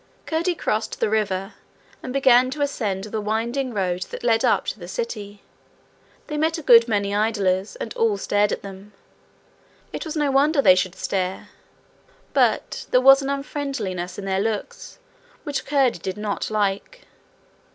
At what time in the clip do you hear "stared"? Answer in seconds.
8.17-8.51